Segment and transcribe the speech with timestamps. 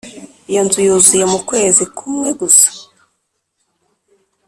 [0.51, 2.69] Iyo nzu yuzuye mu kwezi kmwe gusa